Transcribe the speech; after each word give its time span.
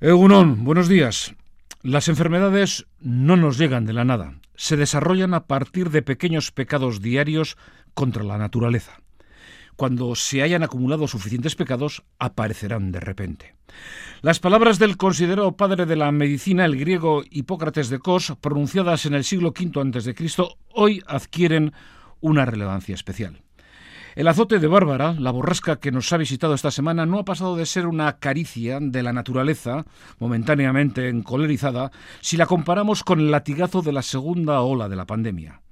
Egunon, 0.00 0.62
buenos 0.62 0.86
días. 0.86 1.34
Las 1.82 2.06
enfermedades 2.06 2.86
no 3.00 3.36
nos 3.36 3.58
llegan 3.58 3.84
de 3.84 3.92
la 3.92 4.04
nada, 4.04 4.34
se 4.54 4.76
desarrollan 4.76 5.34
a 5.34 5.48
partir 5.48 5.90
de 5.90 6.02
pequeños 6.02 6.52
pecados 6.52 7.02
diarios 7.02 7.56
contra 7.94 8.22
la 8.22 8.38
naturaleza. 8.38 9.00
Cuando 9.74 10.14
se 10.14 10.44
hayan 10.44 10.62
acumulado 10.62 11.08
suficientes 11.08 11.56
pecados, 11.56 12.04
aparecerán 12.20 12.92
de 12.92 13.00
repente. 13.00 13.56
Las 14.22 14.38
palabras 14.38 14.78
del 14.78 14.96
considerado 14.96 15.56
padre 15.56 15.84
de 15.84 15.96
la 15.96 16.12
medicina, 16.12 16.64
el 16.64 16.76
griego 16.76 17.24
Hipócrates 17.28 17.88
de 17.88 17.98
Cos, 17.98 18.36
pronunciadas 18.40 19.04
en 19.04 19.14
el 19.14 19.24
siglo 19.24 19.48
V 19.48 19.98
a.C., 19.98 20.14
hoy 20.74 21.02
adquieren 21.08 21.72
una 22.20 22.44
relevancia 22.44 22.94
especial. 22.94 23.42
El 24.18 24.26
azote 24.26 24.58
de 24.58 24.66
Bárbara, 24.66 25.14
la 25.16 25.30
borrasca 25.30 25.78
que 25.78 25.92
nos 25.92 26.12
ha 26.12 26.16
visitado 26.16 26.52
esta 26.52 26.72
semana, 26.72 27.06
no 27.06 27.20
ha 27.20 27.24
pasado 27.24 27.54
de 27.54 27.64
ser 27.64 27.86
una 27.86 28.18
caricia 28.18 28.80
de 28.80 29.04
la 29.04 29.12
naturaleza, 29.12 29.86
momentáneamente 30.18 31.08
encolerizada, 31.08 31.92
si 32.20 32.36
la 32.36 32.46
comparamos 32.46 33.04
con 33.04 33.20
el 33.20 33.30
latigazo 33.30 33.80
de 33.80 33.92
la 33.92 34.02
segunda 34.02 34.60
ola 34.62 34.88
de 34.88 34.96
la 34.96 35.06
pandemia. 35.06 35.62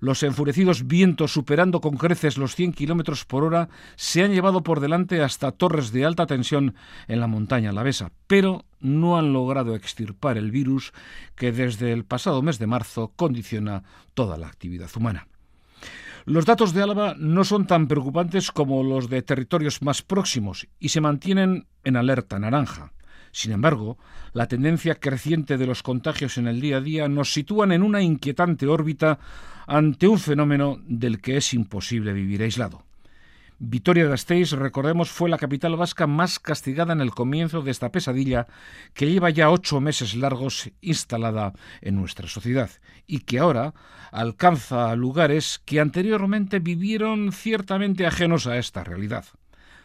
Los 0.00 0.22
enfurecidos 0.22 0.86
vientos, 0.86 1.34
superando 1.34 1.82
con 1.82 1.98
creces 1.98 2.38
los 2.38 2.54
100 2.54 2.72
kilómetros 2.72 3.26
por 3.26 3.44
hora, 3.44 3.68
se 3.96 4.24
han 4.24 4.32
llevado 4.32 4.62
por 4.62 4.80
delante 4.80 5.22
hasta 5.22 5.52
torres 5.52 5.92
de 5.92 6.06
alta 6.06 6.26
tensión 6.26 6.74
en 7.08 7.20
la 7.20 7.26
montaña 7.26 7.68
alavesa, 7.68 8.10
pero 8.26 8.64
no 8.80 9.18
han 9.18 9.34
logrado 9.34 9.74
extirpar 9.74 10.38
el 10.38 10.50
virus 10.50 10.94
que 11.34 11.52
desde 11.52 11.92
el 11.92 12.06
pasado 12.06 12.40
mes 12.40 12.58
de 12.58 12.68
marzo 12.68 13.12
condiciona 13.16 13.82
toda 14.14 14.38
la 14.38 14.46
actividad 14.46 14.88
humana. 14.96 15.26
Los 16.26 16.44
datos 16.44 16.74
de 16.74 16.82
Álava 16.82 17.14
no 17.16 17.44
son 17.44 17.68
tan 17.68 17.86
preocupantes 17.86 18.50
como 18.50 18.82
los 18.82 19.08
de 19.08 19.22
territorios 19.22 19.80
más 19.80 20.02
próximos 20.02 20.66
y 20.80 20.88
se 20.88 21.00
mantienen 21.00 21.68
en 21.84 21.94
alerta 21.94 22.40
naranja. 22.40 22.92
Sin 23.30 23.52
embargo, 23.52 23.96
la 24.32 24.48
tendencia 24.48 24.96
creciente 24.96 25.56
de 25.56 25.68
los 25.68 25.84
contagios 25.84 26.36
en 26.36 26.48
el 26.48 26.60
día 26.60 26.78
a 26.78 26.80
día 26.80 27.08
nos 27.08 27.32
sitúan 27.32 27.70
en 27.70 27.84
una 27.84 28.02
inquietante 28.02 28.66
órbita 28.66 29.20
ante 29.68 30.08
un 30.08 30.18
fenómeno 30.18 30.78
del 30.82 31.20
que 31.20 31.36
es 31.36 31.54
imposible 31.54 32.12
vivir 32.12 32.42
aislado. 32.42 32.85
Vitoria-Gasteiz, 33.58 34.52
recordemos, 34.52 35.10
fue 35.10 35.30
la 35.30 35.38
capital 35.38 35.76
vasca 35.76 36.06
más 36.06 36.38
castigada 36.38 36.92
en 36.92 37.00
el 37.00 37.12
comienzo 37.12 37.62
de 37.62 37.70
esta 37.70 37.90
pesadilla 37.90 38.46
que 38.92 39.10
lleva 39.10 39.30
ya 39.30 39.50
ocho 39.50 39.80
meses 39.80 40.14
largos 40.14 40.70
instalada 40.82 41.54
en 41.80 41.96
nuestra 41.96 42.28
sociedad 42.28 42.68
y 43.06 43.20
que 43.20 43.38
ahora 43.38 43.72
alcanza 44.12 44.94
lugares 44.94 45.62
que 45.64 45.80
anteriormente 45.80 46.58
vivieron 46.58 47.32
ciertamente 47.32 48.06
ajenos 48.06 48.46
a 48.46 48.58
esta 48.58 48.84
realidad. 48.84 49.24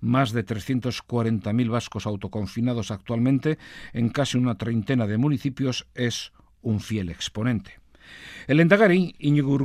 Más 0.00 0.32
de 0.32 0.44
340.000 0.44 1.70
vascos 1.70 2.06
autoconfinados 2.06 2.90
actualmente 2.90 3.58
en 3.92 4.08
casi 4.08 4.38
una 4.38 4.56
treintena 4.58 5.06
de 5.06 5.18
municipios 5.18 5.86
es 5.94 6.32
un 6.62 6.80
fiel 6.80 7.10
exponente. 7.10 7.81
El 8.46 8.60
Endagari, 8.60 9.14
Íñigo 9.18 9.58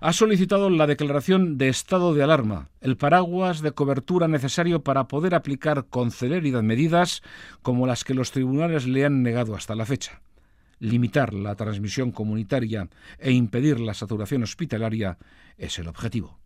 ha 0.00 0.12
solicitado 0.12 0.70
la 0.70 0.86
declaración 0.86 1.58
de 1.58 1.68
estado 1.68 2.14
de 2.14 2.22
alarma, 2.22 2.68
el 2.80 2.96
paraguas 2.96 3.60
de 3.60 3.72
cobertura 3.72 4.28
necesario 4.28 4.82
para 4.82 5.08
poder 5.08 5.34
aplicar 5.34 5.86
con 5.90 6.10
celeridad 6.10 6.62
medidas 6.62 7.22
como 7.62 7.86
las 7.86 8.04
que 8.04 8.14
los 8.14 8.30
tribunales 8.30 8.86
le 8.86 9.04
han 9.04 9.22
negado 9.22 9.54
hasta 9.54 9.74
la 9.74 9.86
fecha. 9.86 10.20
Limitar 10.78 11.34
la 11.34 11.56
transmisión 11.56 12.12
comunitaria 12.12 12.88
e 13.18 13.32
impedir 13.32 13.80
la 13.80 13.94
saturación 13.94 14.44
hospitalaria 14.44 15.18
es 15.56 15.78
el 15.78 15.88
objetivo. 15.88 16.38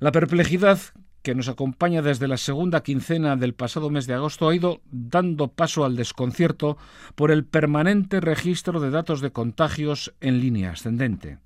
La 0.00 0.12
perplejidad 0.12 0.78
que 1.26 1.34
nos 1.34 1.48
acompaña 1.48 2.02
desde 2.02 2.28
la 2.28 2.36
segunda 2.36 2.84
quincena 2.84 3.34
del 3.34 3.52
pasado 3.52 3.90
mes 3.90 4.06
de 4.06 4.14
agosto, 4.14 4.48
ha 4.48 4.54
ido 4.54 4.80
dando 4.92 5.48
paso 5.48 5.84
al 5.84 5.96
desconcierto 5.96 6.78
por 7.16 7.32
el 7.32 7.44
permanente 7.44 8.20
registro 8.20 8.78
de 8.78 8.90
datos 8.90 9.20
de 9.20 9.32
contagios 9.32 10.14
en 10.20 10.40
línea 10.40 10.70
ascendente. 10.70 11.40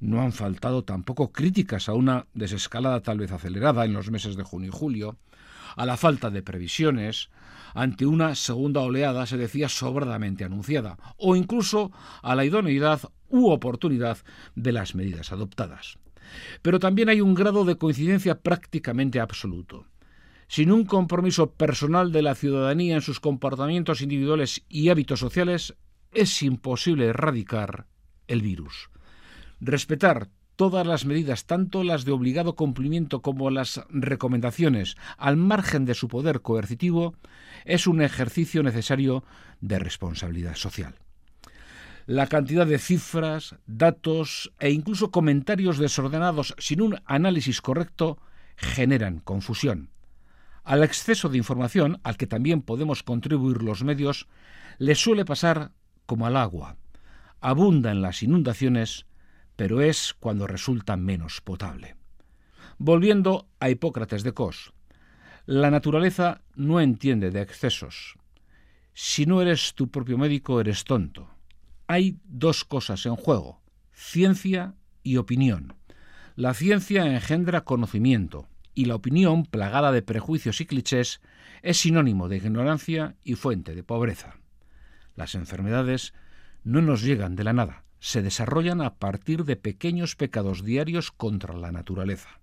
No 0.00 0.22
han 0.22 0.32
faltado 0.32 0.84
tampoco 0.84 1.30
críticas 1.30 1.90
a 1.90 1.92
una 1.92 2.24
desescalada 2.32 3.02
tal 3.02 3.18
vez 3.18 3.32
acelerada 3.32 3.84
en 3.84 3.92
los 3.92 4.10
meses 4.10 4.34
de 4.34 4.44
junio 4.44 4.70
y 4.70 4.78
julio, 4.78 5.18
a 5.76 5.84
la 5.84 5.98
falta 5.98 6.30
de 6.30 6.42
previsiones, 6.42 7.28
ante 7.74 8.06
una 8.06 8.34
segunda 8.34 8.80
oleada 8.80 9.26
se 9.26 9.36
decía 9.36 9.68
sobradamente 9.68 10.44
anunciada, 10.44 10.96
o 11.18 11.36
incluso 11.36 11.92
a 12.22 12.34
la 12.34 12.46
idoneidad 12.46 13.02
u 13.28 13.50
oportunidad 13.50 14.16
de 14.54 14.72
las 14.72 14.94
medidas 14.94 15.32
adoptadas. 15.32 15.98
Pero 16.62 16.78
también 16.78 17.08
hay 17.08 17.20
un 17.20 17.34
grado 17.34 17.64
de 17.64 17.76
coincidencia 17.76 18.40
prácticamente 18.40 19.20
absoluto. 19.20 19.86
Sin 20.48 20.70
un 20.70 20.84
compromiso 20.84 21.52
personal 21.52 22.12
de 22.12 22.22
la 22.22 22.34
ciudadanía 22.34 22.94
en 22.94 23.00
sus 23.00 23.20
comportamientos 23.20 24.02
individuales 24.02 24.64
y 24.68 24.90
hábitos 24.90 25.20
sociales, 25.20 25.74
es 26.12 26.42
imposible 26.42 27.06
erradicar 27.06 27.86
el 28.28 28.42
virus. 28.42 28.90
Respetar 29.60 30.28
todas 30.56 30.86
las 30.86 31.06
medidas, 31.06 31.46
tanto 31.46 31.82
las 31.84 32.04
de 32.04 32.12
obligado 32.12 32.54
cumplimiento 32.54 33.22
como 33.22 33.50
las 33.50 33.82
recomendaciones, 33.88 34.96
al 35.16 35.36
margen 35.36 35.86
de 35.86 35.94
su 35.94 36.08
poder 36.08 36.42
coercitivo, 36.42 37.14
es 37.64 37.86
un 37.86 38.02
ejercicio 38.02 38.62
necesario 38.62 39.24
de 39.60 39.78
responsabilidad 39.78 40.56
social 40.56 40.94
la 42.06 42.26
cantidad 42.26 42.66
de 42.66 42.78
cifras, 42.78 43.56
datos 43.66 44.52
e 44.58 44.70
incluso 44.70 45.10
comentarios 45.10 45.78
desordenados 45.78 46.54
sin 46.58 46.80
un 46.80 47.00
análisis 47.06 47.60
correcto 47.60 48.18
generan 48.56 49.20
confusión. 49.20 49.90
Al 50.64 50.84
exceso 50.84 51.28
de 51.28 51.38
información, 51.38 52.00
al 52.04 52.16
que 52.16 52.26
también 52.26 52.62
podemos 52.62 53.02
contribuir 53.02 53.62
los 53.62 53.82
medios, 53.82 54.28
le 54.78 54.94
suele 54.94 55.24
pasar 55.24 55.72
como 56.06 56.26
al 56.26 56.36
agua. 56.36 56.76
Abunda 57.40 57.90
en 57.90 58.02
las 58.02 58.22
inundaciones, 58.22 59.06
pero 59.56 59.80
es 59.80 60.14
cuando 60.18 60.46
resulta 60.46 60.96
menos 60.96 61.40
potable. 61.40 61.96
Volviendo 62.78 63.48
a 63.60 63.70
Hipócrates 63.70 64.22
de 64.22 64.32
Cos, 64.32 64.72
la 65.46 65.70
naturaleza 65.70 66.42
no 66.54 66.80
entiende 66.80 67.30
de 67.30 67.42
excesos. 67.42 68.16
Si 68.94 69.26
no 69.26 69.42
eres 69.42 69.74
tu 69.74 69.90
propio 69.90 70.18
médico, 70.18 70.60
eres 70.60 70.84
tonto 70.84 71.28
hay 71.92 72.18
dos 72.24 72.64
cosas 72.64 73.04
en 73.04 73.16
juego, 73.16 73.60
ciencia 73.92 74.74
y 75.02 75.18
opinión. 75.18 75.74
La 76.36 76.54
ciencia 76.54 77.04
engendra 77.04 77.64
conocimiento 77.64 78.48
y 78.74 78.86
la 78.86 78.94
opinión, 78.94 79.44
plagada 79.44 79.92
de 79.92 80.00
prejuicios 80.00 80.62
y 80.62 80.66
clichés, 80.66 81.20
es 81.60 81.76
sinónimo 81.76 82.30
de 82.30 82.38
ignorancia 82.38 83.16
y 83.22 83.34
fuente 83.34 83.74
de 83.74 83.82
pobreza. 83.82 84.38
Las 85.16 85.34
enfermedades 85.34 86.14
no 86.64 86.80
nos 86.80 87.02
llegan 87.02 87.36
de 87.36 87.44
la 87.44 87.52
nada, 87.52 87.84
se 88.00 88.22
desarrollan 88.22 88.80
a 88.80 88.94
partir 88.94 89.44
de 89.44 89.56
pequeños 89.56 90.16
pecados 90.16 90.64
diarios 90.64 91.12
contra 91.12 91.54
la 91.54 91.72
naturaleza. 91.72 92.40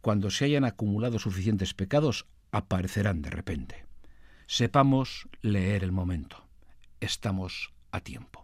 Cuando 0.00 0.30
se 0.30 0.44
hayan 0.44 0.64
acumulado 0.64 1.18
suficientes 1.18 1.74
pecados, 1.74 2.26
aparecerán 2.52 3.22
de 3.22 3.30
repente. 3.30 3.86
Sepamos 4.46 5.28
leer 5.40 5.82
el 5.82 5.90
momento. 5.90 6.46
Estamos 7.00 7.72
a 7.90 7.98
tiempo. 7.98 8.41